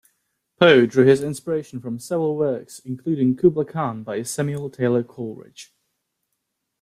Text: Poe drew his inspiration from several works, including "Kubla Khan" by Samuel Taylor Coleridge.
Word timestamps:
Poe 0.59 0.87
drew 0.87 1.05
his 1.05 1.21
inspiration 1.21 1.79
from 1.79 1.99
several 1.99 2.35
works, 2.35 2.79
including 2.79 3.37
"Kubla 3.37 3.65
Khan" 3.65 4.01
by 4.03 4.23
Samuel 4.23 4.71
Taylor 4.71 5.03
Coleridge. 5.03 5.75